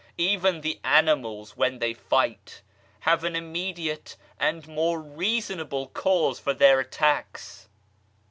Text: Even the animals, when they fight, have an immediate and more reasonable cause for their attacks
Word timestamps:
Even 0.17 0.61
the 0.61 0.79
animals, 0.83 1.55
when 1.55 1.77
they 1.77 1.93
fight, 1.93 2.63
have 3.01 3.23
an 3.23 3.35
immediate 3.35 4.17
and 4.39 4.67
more 4.67 4.99
reasonable 4.99 5.89
cause 5.95 6.39
for 6.39 6.55
their 6.55 6.79
attacks 6.79 7.69